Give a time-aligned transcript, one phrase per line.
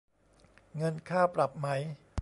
[0.75, 1.67] เงินค่าปรับไหม